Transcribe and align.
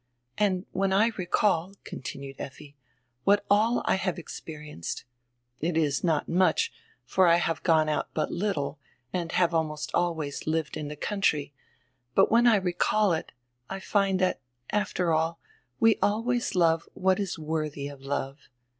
"And 0.35 0.65
when 0.71 0.91
I 0.91 1.09
recall," 1.09 1.75
continued 1.83 2.37
Effi, 2.39 2.75
"what 3.23 3.45
all 3.51 3.83
I 3.85 3.97
have 3.97 4.17
experienced— 4.17 5.05
it 5.61 5.77
is 5.77 6.03
not 6.03 6.27
much, 6.27 6.73
for 7.05 7.27
I 7.27 7.35
have 7.35 7.61
gone 7.61 7.87
out 7.87 8.09
but 8.15 8.31
litde, 8.31 8.77
and 9.13 9.31
have 9.33 9.53
almost 9.53 9.91
always 9.93 10.47
lived 10.47 10.75
in 10.75 10.87
die 10.87 10.95
country— 10.95 11.53
but 12.15 12.31
when 12.31 12.47
I 12.47 12.55
recall 12.55 13.13
it, 13.13 13.31
I 13.69 13.79
find 13.79 14.19
diat, 14.21 14.37
after 14.71 15.13
all, 15.13 15.39
we 15.79 15.99
always 16.01 16.55
love 16.55 16.89
what 16.95 17.19
is 17.19 17.37
worthy 17.37 17.87
of 17.87 18.01
love. 18.01 18.49